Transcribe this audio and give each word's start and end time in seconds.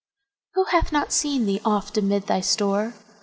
Who 0.55 0.63
hath 0.63 0.91
not 0.91 1.11
seen 1.11 1.45
thee 1.45 1.61
oft 1.63 1.95
amid 1.95 2.25
thy 2.25 2.41
store? 2.41 2.95